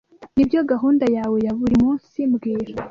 Nibyo 0.35 0.59
gahunda 0.71 1.05
yawe 1.17 1.37
ya 1.45 1.51
buri 1.59 1.75
munsi 1.83 2.17
mbwira 2.31 2.73